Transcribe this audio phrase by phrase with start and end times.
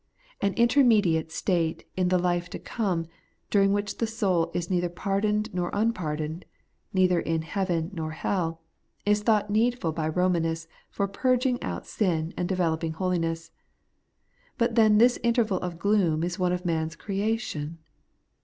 [0.41, 3.05] An intermediate state in the life to come,
[3.51, 6.43] during which the soul is neither pardoned nor unpardoned,
[6.91, 8.57] neither in heaven nor heU,
[9.05, 13.51] is thought needful by Eomanists for puiging out sin and developing holiness;
[14.57, 17.77] but then this interval of gloom is one of man's creation.